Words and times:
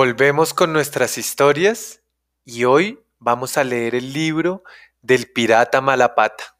Volvemos 0.00 0.54
con 0.54 0.72
nuestras 0.72 1.18
historias 1.18 2.04
y 2.44 2.62
hoy 2.62 3.02
vamos 3.18 3.58
a 3.58 3.64
leer 3.64 3.96
el 3.96 4.12
libro 4.12 4.62
del 5.02 5.28
pirata 5.28 5.80
Malapata. 5.80 6.56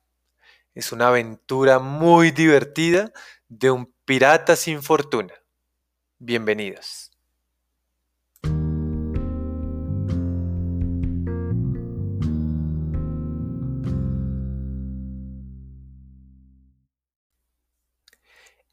Es 0.75 0.91
una 0.91 1.07
aventura 1.07 1.79
muy 1.79 2.32
divertida 2.32 3.12
de 3.48 3.71
un 3.71 3.95
pirata 4.04 4.57
sin 4.57 4.82
fortuna. 4.82 5.35
Bienvenidos. 6.18 7.12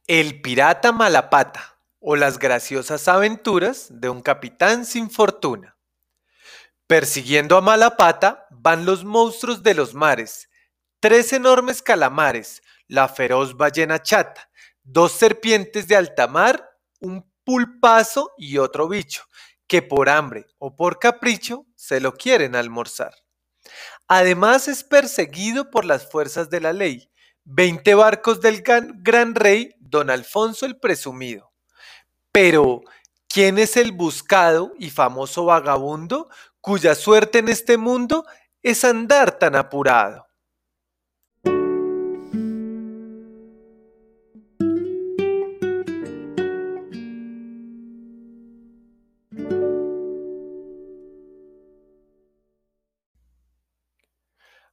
El 0.08 0.42
pirata 0.42 0.92
Malapata 0.92 1.75
o 2.00 2.16
las 2.16 2.40
graciosas 2.40 3.08
aventuras 3.08 3.88
de 3.90 4.10
un 4.10 4.22
capitán 4.22 4.86
sin 4.86 5.10
fortuna. 5.10 5.78
Persiguiendo 6.88 7.58
a 7.58 7.62
Malapata 7.62 8.46
van 8.52 8.86
los 8.86 9.04
monstruos 9.04 9.64
de 9.64 9.74
los 9.74 9.94
mares, 9.94 10.50
tres 11.00 11.34
enormes 11.34 11.82
calamares, 11.82 12.62
la 12.88 13.08
feroz 13.08 13.58
ballena 13.58 14.02
chata, 14.02 14.50
dos 14.84 15.12
serpientes 15.12 15.88
de 15.88 15.96
alta 15.96 16.28
mar, 16.28 16.70
un 17.00 17.28
pulpazo 17.44 18.32
y 18.38 18.58
otro 18.58 18.88
bicho, 18.88 19.24
que 19.68 19.82
por 19.82 20.10
hambre 20.10 20.46
o 20.60 20.76
por 20.76 21.00
capricho 21.00 21.66
se 21.76 22.00
lo 22.00 22.14
quieren 22.14 22.56
almorzar. 22.56 23.16
Además 24.08 24.68
es 24.68 24.84
perseguido 24.84 25.72
por 25.72 25.86
las 25.86 26.10
fuerzas 26.10 26.50
de 26.52 26.62
la 26.62 26.74
ley, 26.74 27.10
veinte 27.44 27.96
barcos 27.96 28.42
del 28.42 28.62
gran, 28.62 29.02
gran 29.02 29.34
rey 29.34 29.76
don 29.80 30.12
Alfonso 30.12 30.66
el 30.66 30.80
Presumido. 30.80 31.55
Pero, 32.36 32.82
¿quién 33.30 33.58
es 33.58 33.78
el 33.78 33.94
buscado 33.94 34.74
y 34.78 34.90
famoso 34.90 35.46
vagabundo 35.46 36.28
cuya 36.60 36.94
suerte 36.94 37.38
en 37.40 37.48
este 37.48 37.78
mundo 37.78 38.26
es 38.62 38.84
andar 38.84 39.40
tan 39.40 39.56
apurado? 39.56 40.28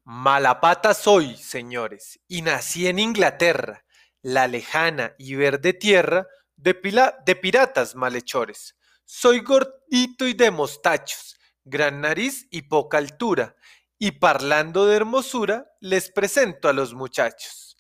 Malapata 0.03 0.95
soy, 0.95 1.37
señores, 1.37 2.19
y 2.27 2.43
nací 2.43 2.89
en 2.89 2.99
Inglaterra, 2.99 3.85
la 4.21 4.49
lejana 4.49 5.15
y 5.17 5.37
verde 5.37 5.73
tierra 5.73 6.27
de, 6.57 6.75
piratas 7.35 7.95
malhechores. 7.95 8.77
Soy 9.05 9.41
gordito 9.41 10.27
y 10.27 10.35
de 10.35 10.51
mostachos, 10.51 11.37
gran 11.65 12.01
nariz 12.01 12.47
y 12.51 12.63
poca 12.63 12.99
altura, 12.99 13.57
y 13.99 14.13
parlando 14.13 14.87
de 14.87 14.97
hermosura, 14.97 15.67
les 15.81 16.11
presento 16.11 16.69
a 16.69 16.73
los 16.73 16.95
muchachos. 16.95 17.77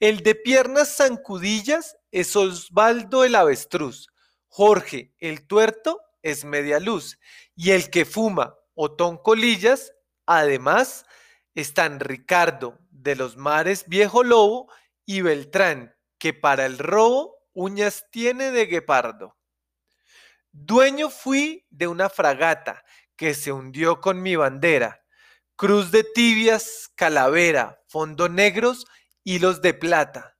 El 0.00 0.22
de 0.22 0.34
piernas 0.34 0.96
zancudillas 0.96 1.96
es 2.10 2.36
Osvaldo 2.36 3.24
el 3.24 3.34
avestruz, 3.34 4.08
Jorge 4.48 5.14
el 5.18 5.46
tuerto 5.46 6.00
es 6.22 6.44
media 6.44 6.78
luz, 6.80 7.18
y 7.56 7.72
el 7.72 7.90
que 7.90 8.04
fuma 8.04 8.56
Otón 8.74 9.18
Colillas, 9.18 9.92
además, 10.26 11.06
están 11.54 12.00
Ricardo 12.00 12.78
de 12.90 13.16
los 13.16 13.36
mares 13.36 13.84
viejo 13.86 14.24
lobo 14.24 14.70
y 15.06 15.20
Beltrán, 15.20 15.94
que 16.18 16.32
para 16.32 16.66
el 16.66 16.78
robo 16.78 17.33
uñas 17.54 18.06
tiene 18.10 18.50
de 18.50 18.66
guepardo. 18.66 19.36
Dueño 20.52 21.10
fui 21.10 21.66
de 21.70 21.88
una 21.88 22.10
fragata 22.10 22.84
que 23.16 23.34
se 23.34 23.52
hundió 23.52 24.00
con 24.00 24.22
mi 24.22 24.36
bandera, 24.36 25.04
cruz 25.56 25.90
de 25.90 26.04
tibias, 26.04 26.90
calavera, 26.94 27.80
fondo 27.88 28.28
negros, 28.28 28.86
hilos 29.22 29.62
de 29.62 29.74
plata. 29.74 30.36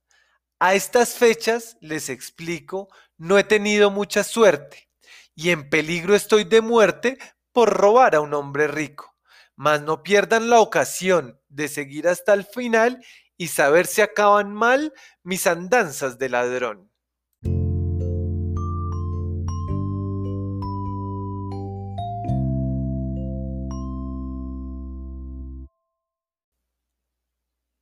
A 0.58 0.74
estas 0.74 1.14
fechas, 1.14 1.76
les 1.80 2.08
explico, 2.08 2.88
no 3.16 3.38
he 3.38 3.44
tenido 3.44 3.90
mucha 3.90 4.24
suerte 4.24 4.88
y 5.34 5.50
en 5.50 5.68
peligro 5.68 6.14
estoy 6.14 6.44
de 6.44 6.60
muerte 6.60 7.18
por 7.52 7.70
robar 7.70 8.14
a 8.14 8.20
un 8.20 8.34
hombre 8.34 8.68
rico. 8.68 9.16
Mas 9.56 9.82
no 9.82 10.02
pierdan 10.02 10.50
la 10.50 10.60
ocasión 10.60 11.40
de 11.48 11.68
seguir 11.68 12.08
hasta 12.08 12.34
el 12.34 12.44
final 12.44 13.04
y 13.36 13.48
saber 13.48 13.86
si 13.86 14.00
acaban 14.00 14.52
mal 14.52 14.92
mis 15.22 15.46
andanzas 15.46 16.18
de 16.18 16.28
ladrón. 16.28 16.93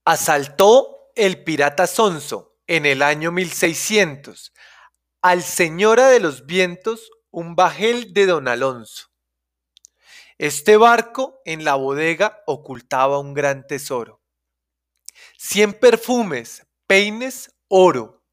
Asaltó 0.05 1.13
el 1.15 1.45
pirata 1.45 1.87
Sonso 1.87 2.59
en 2.67 2.87
el 2.87 3.03
año 3.03 3.31
1600 3.31 4.53
al 5.23 5.45
Señora 5.45 6.09
de 6.09 6.19
los 6.19 6.45
Vientos 6.45 7.09
un 7.31 7.55
bajel 7.55 8.13
de 8.13 8.27
don 8.27 8.49
Alonso. 8.49 9.13
Este 10.39 10.77
barco 10.77 11.41
en 11.45 11.63
la 11.63 11.77
bodega 11.77 12.43
ocultaba 12.47 13.21
un 13.21 13.33
gran 13.33 13.65
tesoro. 13.69 14.21
Cien 15.39 15.73
perfumes, 15.73 16.67
peines, 16.89 17.55
oro, 17.69 18.25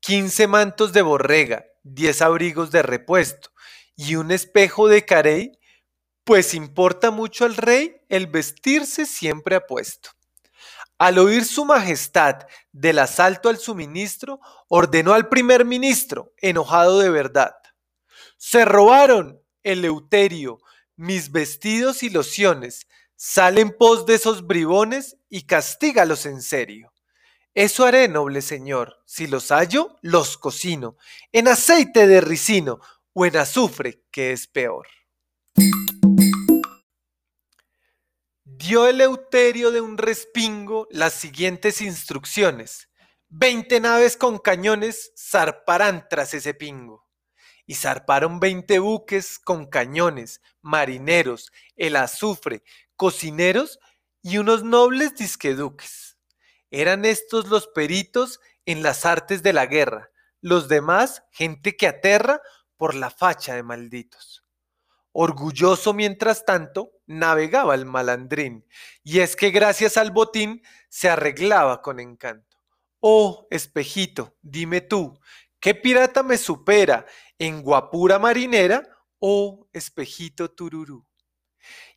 quince 0.00 0.46
mantos 0.46 0.92
de 0.92 1.00
borrega, 1.00 1.64
diez 1.82 2.20
abrigos 2.20 2.70
de 2.70 2.82
repuesto 2.82 3.52
y 3.96 4.16
un 4.16 4.32
espejo 4.32 4.86
de 4.86 5.06
carey, 5.06 5.58
pues 6.24 6.52
importa 6.52 7.10
mucho 7.10 7.46
al 7.46 7.56
rey 7.56 8.02
el 8.10 8.26
vestirse 8.26 9.06
siempre 9.06 9.56
apuesto. 9.56 10.15
Al 10.98 11.18
oír 11.18 11.44
su 11.44 11.64
majestad 11.64 12.46
del 12.72 12.98
asalto 12.98 13.48
al 13.48 13.58
suministro, 13.58 14.40
ordenó 14.68 15.12
al 15.12 15.28
primer 15.28 15.64
ministro, 15.64 16.32
enojado 16.38 17.00
de 17.00 17.10
verdad. 17.10 17.54
Se 18.38 18.64
robaron, 18.64 19.40
Eleuterio, 19.62 20.58
mis 20.96 21.30
vestidos 21.30 22.02
y 22.02 22.10
lociones. 22.10 22.86
Sal 23.14 23.58
en 23.58 23.76
pos 23.76 24.06
de 24.06 24.14
esos 24.14 24.46
bribones 24.46 25.16
y 25.28 25.42
castígalos 25.42 26.26
en 26.26 26.42
serio. 26.42 26.92
Eso 27.54 27.86
haré, 27.86 28.08
noble 28.08 28.42
señor. 28.42 28.96
Si 29.06 29.26
los 29.26 29.50
hallo, 29.50 29.96
los 30.02 30.36
cocino, 30.36 30.96
en 31.32 31.48
aceite 31.48 32.06
de 32.06 32.20
ricino 32.20 32.80
o 33.14 33.24
en 33.24 33.36
azufre, 33.38 34.02
que 34.10 34.32
es 34.32 34.46
peor. 34.46 34.86
Dio 38.58 38.86
Eleuterio 38.86 39.70
de 39.70 39.80
un 39.80 39.98
respingo 39.98 40.88
las 40.90 41.12
siguientes 41.12 41.80
instrucciones. 41.80 42.88
Veinte 43.28 43.80
naves 43.80 44.16
con 44.16 44.38
cañones 44.38 45.12
zarparán 45.16 46.06
tras 46.08 46.32
ese 46.32 46.54
pingo. 46.54 47.06
Y 47.66 47.74
zarparon 47.74 48.40
veinte 48.40 48.78
buques 48.78 49.38
con 49.38 49.66
cañones, 49.66 50.40
marineros, 50.62 51.52
el 51.74 51.96
azufre, 51.96 52.62
cocineros 52.94 53.78
y 54.22 54.38
unos 54.38 54.62
nobles 54.62 55.14
disqueduques. 55.16 56.16
Eran 56.70 57.04
estos 57.04 57.48
los 57.48 57.66
peritos 57.68 58.40
en 58.64 58.82
las 58.82 59.04
artes 59.04 59.42
de 59.42 59.52
la 59.52 59.66
guerra, 59.66 60.10
los 60.40 60.68
demás 60.68 61.24
gente 61.30 61.76
que 61.76 61.88
aterra 61.88 62.40
por 62.76 62.94
la 62.94 63.10
facha 63.10 63.54
de 63.54 63.62
malditos. 63.62 64.44
Orgulloso 65.12 65.92
mientras 65.92 66.44
tanto, 66.44 66.92
navegaba 67.06 67.74
el 67.74 67.86
malandrín, 67.86 68.66
y 69.02 69.20
es 69.20 69.36
que 69.36 69.50
gracias 69.50 69.96
al 69.96 70.10
botín 70.10 70.62
se 70.88 71.08
arreglaba 71.08 71.82
con 71.82 72.00
encanto. 72.00 72.58
Oh, 73.00 73.46
espejito, 73.50 74.36
dime 74.42 74.80
tú, 74.80 75.18
¿qué 75.60 75.74
pirata 75.74 76.22
me 76.22 76.38
supera 76.38 77.06
en 77.38 77.62
guapura 77.62 78.18
marinera? 78.18 78.82
Oh, 79.18 79.68
espejito 79.72 80.50
tururú. 80.50 81.06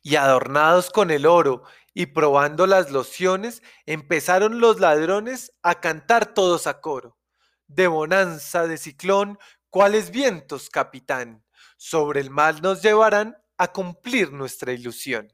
Y 0.02 0.16
adornados 0.16 0.90
con 0.90 1.10
el 1.10 1.26
oro 1.26 1.62
y 1.92 2.06
probando 2.06 2.66
las 2.66 2.90
lociones, 2.90 3.62
empezaron 3.86 4.60
los 4.60 4.80
ladrones 4.80 5.52
a 5.62 5.80
cantar 5.80 6.34
todos 6.34 6.66
a 6.66 6.80
coro. 6.80 7.18
De 7.66 7.86
bonanza, 7.86 8.66
de 8.66 8.78
ciclón, 8.78 9.38
¿cuáles 9.68 10.10
vientos, 10.10 10.70
capitán? 10.70 11.44
sobre 11.82 12.20
el 12.20 12.28
mal 12.28 12.60
nos 12.60 12.82
llevarán 12.82 13.38
a 13.60 13.70
cumplir 13.72 14.32
nuestra 14.32 14.72
ilusión. 14.72 15.30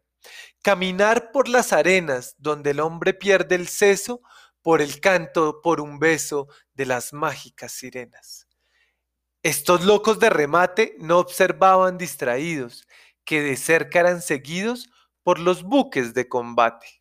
Caminar 0.61 1.31
por 1.31 1.49
las 1.49 1.73
arenas 1.73 2.35
donde 2.39 2.73
el 2.73 2.81
hombre 2.81 3.15
pierde 3.15 3.55
el 3.55 3.69
seso, 3.69 4.21
por 4.63 4.83
el 4.83 5.01
canto, 5.01 5.61
por 5.63 5.81
un 5.81 6.01
beso 6.01 6.49
de 6.75 6.87
las 6.87 7.13
mágicas 7.13 7.71
sirenas. 7.71 8.49
Estos 9.45 9.85
locos 9.85 10.19
de 10.19 10.29
remate 10.29 10.97
no 10.99 11.19
observaban 11.21 11.99
distraídos 11.99 12.89
que 13.25 13.41
de 13.43 13.57
cerca 13.57 14.01
eran 14.01 14.21
seguidos 14.21 14.91
por 15.23 15.39
los 15.39 15.63
buques 15.63 16.13
de 16.13 16.29
combate. 16.29 16.96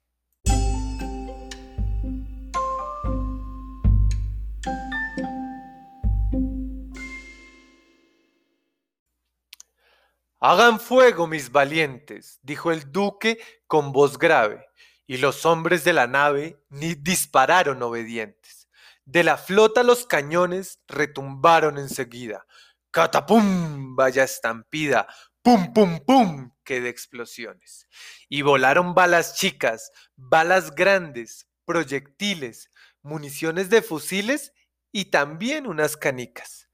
Hagan 10.47 10.79
fuego, 10.79 11.25
mis 11.25 11.51
valientes, 11.51 12.37
dijo 12.43 12.71
el 12.71 12.91
duque 12.91 13.39
con 13.65 13.91
voz 13.91 14.19
grave, 14.19 14.63
y 15.07 15.17
los 15.17 15.43
hombres 15.43 15.83
de 15.83 15.91
la 15.91 16.05
nave 16.05 16.61
ni 16.69 16.93
dispararon 16.93 17.81
obedientes. 17.81 18.69
De 19.05 19.23
la 19.23 19.37
flota 19.37 19.81
los 19.81 20.05
cañones 20.05 20.81
retumbaron 20.87 21.79
enseguida. 21.79 22.45
¡Catapum! 22.91 23.95
Vaya 23.95 24.23
estampida. 24.23 25.07
¡Pum, 25.41 25.73
pum, 25.73 25.99
pum! 26.05 26.51
que 26.63 26.79
de 26.79 26.89
explosiones. 26.89 27.87
Y 28.29 28.43
volaron 28.43 28.93
balas 28.93 29.37
chicas, 29.37 29.91
balas 30.15 30.75
grandes, 30.75 31.47
proyectiles, 31.65 32.69
municiones 33.01 33.71
de 33.71 33.81
fusiles 33.81 34.53
y 34.91 35.05
también 35.05 35.65
unas 35.65 35.97
canicas. 35.97 36.69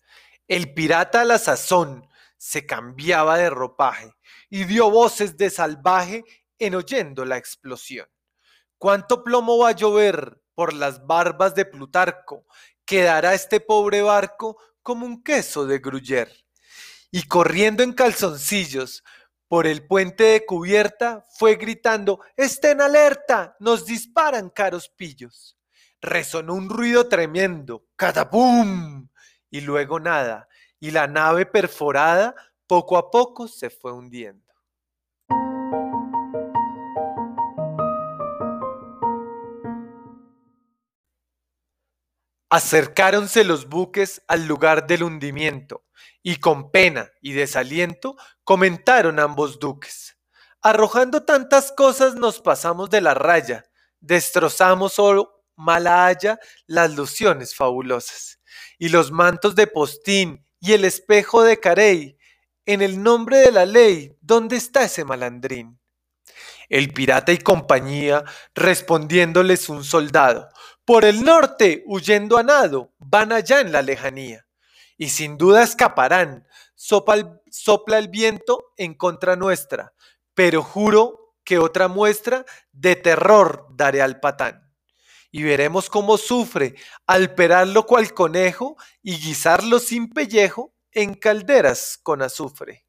El 0.49 0.73
pirata 0.73 1.21
a 1.21 1.25
la 1.25 1.37
sazón 1.37 2.10
se 2.41 2.65
cambiaba 2.65 3.37
de 3.37 3.51
ropaje 3.51 4.15
y 4.49 4.63
dio 4.63 4.89
voces 4.89 5.37
de 5.37 5.51
salvaje 5.51 6.23
en 6.57 6.73
oyendo 6.73 7.23
la 7.23 7.37
explosión. 7.37 8.07
¿Cuánto 8.79 9.23
plomo 9.23 9.59
va 9.59 9.69
a 9.69 9.73
llover 9.73 10.41
por 10.55 10.73
las 10.73 11.05
barbas 11.05 11.53
de 11.53 11.65
Plutarco? 11.65 12.47
Quedará 12.83 13.35
este 13.35 13.59
pobre 13.59 14.01
barco 14.01 14.57
como 14.81 15.05
un 15.05 15.21
queso 15.21 15.67
de 15.67 15.77
gruyer. 15.77 16.31
Y 17.11 17.27
corriendo 17.27 17.83
en 17.83 17.93
calzoncillos 17.93 19.03
por 19.47 19.67
el 19.67 19.85
puente 19.85 20.23
de 20.23 20.43
cubierta, 20.43 21.23
fue 21.37 21.57
gritando, 21.57 22.21
estén 22.35 22.81
alerta, 22.81 23.55
nos 23.59 23.85
disparan 23.85 24.49
caros 24.49 24.89
pillos. 24.89 25.59
Resonó 26.01 26.55
un 26.55 26.71
ruido 26.71 27.07
tremendo, 27.07 27.85
catapum, 27.95 29.07
y 29.51 29.61
luego 29.61 29.99
nada, 29.99 30.47
y 30.81 30.91
la 30.91 31.07
nave 31.07 31.45
perforada 31.45 32.35
poco 32.67 32.97
a 32.97 33.11
poco 33.11 33.47
se 33.47 33.69
fue 33.69 33.93
hundiendo. 33.93 34.51
Acercáronse 42.49 43.45
los 43.45 43.69
buques 43.69 44.21
al 44.27 44.45
lugar 44.45 44.85
del 44.85 45.03
hundimiento, 45.03 45.85
y 46.21 46.37
con 46.37 46.71
pena 46.71 47.09
y 47.21 47.31
desaliento 47.31 48.17
comentaron 48.43 49.19
ambos 49.19 49.59
duques. 49.59 50.17
Arrojando 50.61 51.23
tantas 51.23 51.71
cosas 51.71 52.15
nos 52.15 52.41
pasamos 52.41 52.89
de 52.89 53.01
la 53.01 53.13
raya, 53.13 53.63
destrozamos 54.01 54.93
solo 54.93 55.45
mala 55.55 56.07
haya 56.07 56.39
las 56.65 56.95
luciones 56.95 57.55
fabulosas, 57.55 58.41
y 58.77 58.89
los 58.89 59.11
mantos 59.11 59.55
de 59.55 59.67
postín 59.67 60.45
y 60.61 60.73
el 60.73 60.85
espejo 60.85 61.43
de 61.43 61.59
Carey, 61.59 62.17
en 62.67 62.83
el 62.83 63.01
nombre 63.01 63.39
de 63.39 63.51
la 63.51 63.65
ley, 63.65 64.15
¿dónde 64.21 64.55
está 64.55 64.83
ese 64.83 65.03
malandrín? 65.03 65.79
El 66.69 66.93
pirata 66.93 67.33
y 67.33 67.39
compañía, 67.39 68.23
respondiéndoles 68.53 69.67
un 69.69 69.83
soldado, 69.83 70.47
por 70.85 71.03
el 71.03 71.23
norte, 71.23 71.83
huyendo 71.87 72.37
a 72.37 72.43
nado, 72.43 72.93
van 72.99 73.31
allá 73.31 73.59
en 73.59 73.71
la 73.71 73.81
lejanía. 73.81 74.45
Y 74.97 75.09
sin 75.09 75.37
duda 75.37 75.63
escaparán. 75.63 76.47
sopla 76.75 77.97
el 77.97 78.07
viento 78.07 78.71
en 78.77 78.93
contra 78.93 79.35
nuestra, 79.35 79.93
pero 80.35 80.61
juro 80.61 81.35
que 81.43 81.57
otra 81.57 81.87
muestra 81.87 82.45
de 82.71 82.95
terror 82.95 83.65
daré 83.71 84.01
al 84.03 84.19
patán. 84.19 84.70
Y 85.31 85.43
veremos 85.43 85.89
cómo 85.89 86.17
sufre 86.17 86.75
al 87.07 87.33
perarlo 87.33 87.85
cual 87.85 88.13
conejo 88.13 88.75
y 89.01 89.17
guisarlo 89.17 89.79
sin 89.79 90.09
pellejo 90.09 90.73
en 90.91 91.13
calderas 91.13 91.97
con 92.03 92.21
azufre. 92.21 92.85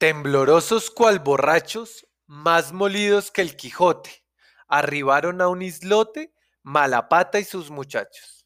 Temblorosos 0.00 0.90
cual 0.90 1.18
borrachos, 1.18 2.06
más 2.26 2.72
molidos 2.72 3.30
que 3.30 3.42
el 3.42 3.54
Quijote, 3.54 4.24
arribaron 4.66 5.42
a 5.42 5.48
un 5.48 5.60
islote 5.60 6.32
Malapata 6.62 7.38
y 7.38 7.44
sus 7.44 7.70
muchachos, 7.70 8.39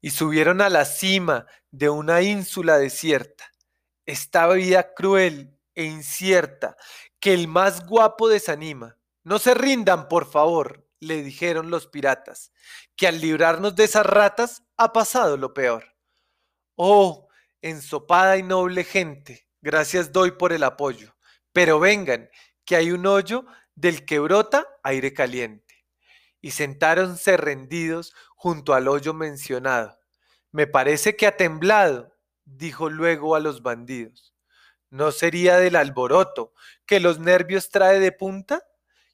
y 0.00 0.10
subieron 0.10 0.60
a 0.60 0.68
la 0.68 0.84
cima 0.84 1.46
de 1.70 1.90
una 1.90 2.22
ínsula 2.22 2.78
desierta. 2.78 3.52
Esta 4.06 4.48
vida 4.48 4.94
cruel 4.94 5.56
e 5.74 5.84
incierta 5.84 6.76
que 7.18 7.34
el 7.34 7.48
más 7.48 7.86
guapo 7.86 8.28
desanima. 8.28 8.96
No 9.22 9.38
se 9.38 9.54
rindan, 9.54 10.08
por 10.08 10.30
favor, 10.30 10.88
le 10.98 11.22
dijeron 11.22 11.70
los 11.70 11.86
piratas, 11.86 12.52
que 12.96 13.06
al 13.06 13.20
librarnos 13.20 13.76
de 13.76 13.84
esas 13.84 14.06
ratas 14.06 14.62
ha 14.76 14.92
pasado 14.92 15.36
lo 15.36 15.52
peor. 15.54 15.94
Oh, 16.76 17.28
ensopada 17.60 18.38
y 18.38 18.42
noble 18.42 18.84
gente, 18.84 19.50
Gracias 19.62 20.10
doy 20.12 20.32
por 20.32 20.52
el 20.52 20.64
apoyo. 20.64 21.14
Pero 21.52 21.78
vengan, 21.80 22.30
que 22.64 22.76
hay 22.76 22.92
un 22.92 23.06
hoyo 23.06 23.44
del 23.74 24.04
que 24.04 24.18
brota 24.18 24.66
aire 24.82 25.12
caliente. 25.12 25.69
Y 26.40 26.52
sentáronse 26.52 27.36
rendidos 27.36 28.14
junto 28.34 28.74
al 28.74 28.88
hoyo 28.88 29.14
mencionado. 29.14 29.98
Me 30.52 30.66
parece 30.66 31.16
que 31.16 31.26
ha 31.26 31.36
temblado, 31.36 32.16
dijo 32.44 32.88
luego 32.90 33.34
a 33.34 33.40
los 33.40 33.62
bandidos. 33.62 34.34
¿No 34.90 35.12
sería 35.12 35.56
del 35.58 35.76
alboroto 35.76 36.52
que 36.86 36.98
los 36.98 37.20
nervios 37.20 37.70
trae 37.70 38.00
de 38.00 38.12
punta? 38.12 38.62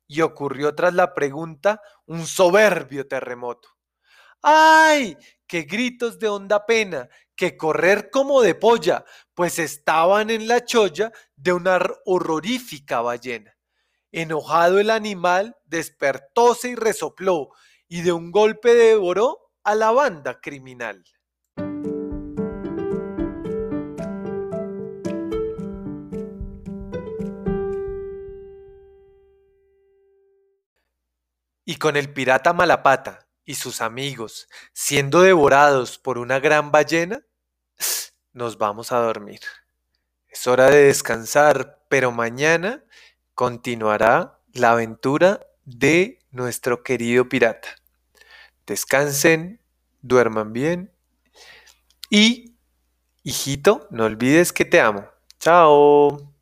Y 0.07 0.23
ocurrió 0.23 0.75
tras 0.75 0.95
la 0.95 1.15
pregunta 1.15 1.83
un 2.07 2.27
soberbio 2.27 3.07
terremoto. 3.07 3.69
¡Ay! 4.43 5.17
¡Qué 5.47 5.63
gritos 5.63 6.19
de 6.19 6.29
honda 6.29 6.65
pena! 6.65 7.09
¡Que 7.35 7.57
correr 7.57 8.11
como 8.11 8.41
de 8.41 8.55
polla! 8.55 9.05
Pues 9.35 9.59
estaban 9.59 10.31
en 10.31 10.49
la 10.49 10.65
cholla 10.65 11.13
de 11.35 11.53
una 11.53 11.79
horrorífica 12.05 13.01
ballena. 13.01 13.56
Enojado 14.19 14.79
el 14.79 14.89
animal, 14.89 15.59
despertóse 15.67 16.71
y 16.71 16.75
resopló, 16.75 17.51
y 17.87 18.01
de 18.01 18.13
un 18.13 18.33
golpe 18.33 18.75
devoró 18.75 19.51
a 19.63 19.75
la 19.75 19.91
banda 19.91 20.41
criminal. 20.41 21.05
Y 31.67 31.77
con 31.77 31.99
el 31.99 32.11
pirata 32.11 32.55
Malapata, 32.55 33.29
y 33.45 33.57
sus 33.57 33.83
amigos 33.83 34.49
siendo 34.73 35.21
devorados 35.21 35.99
por 35.99 36.17
una 36.17 36.41
gran 36.41 36.71
ballena, 36.71 37.21
nos 38.33 38.57
vamos 38.57 38.93
a 38.93 38.97
dormir. 38.97 39.41
Es 40.27 40.47
hora 40.47 40.71
de 40.71 40.85
descansar, 40.85 41.85
pero 41.91 42.13
mañana 42.13 42.83
continuará 43.37 44.41
la 44.55 44.73
aventura 44.73 45.47
de 45.65 46.19
nuestro 46.33 46.83
querido 46.83 47.29
pirata. 47.29 47.69
Descansen, 48.67 49.61
duerman 50.03 50.53
bien 50.53 50.91
y, 52.11 52.57
hijito, 53.23 53.87
no 53.91 54.05
olvides 54.05 54.53
que 54.53 54.65
te 54.65 54.81
amo. 54.81 55.05
Chao. 55.39 56.36